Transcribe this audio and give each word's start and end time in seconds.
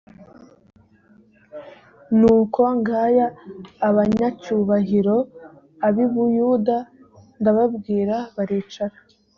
nuko 2.19 2.61
ngaya 2.79 3.27
abanyacyubahiro 3.87 5.17
a 5.87 5.89
b 5.93 5.95
i 6.03 6.05
buyuda 6.11 6.77
ndababwira 7.39 8.15
baricara 8.35 8.97